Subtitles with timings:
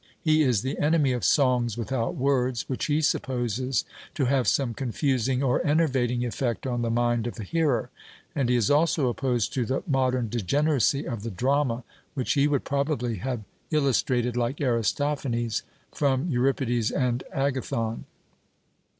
[0.19, 3.85] He is the enemy of 'songs without words,' which he supposes
[4.15, 7.91] to have some confusing or enervating effect on the mind of the hearer;
[8.33, 11.83] and he is also opposed to the modern degeneracy of the drama,
[12.15, 15.61] which he would probably have illustrated, like Aristophanes,
[15.93, 18.05] from Euripides and Agathon.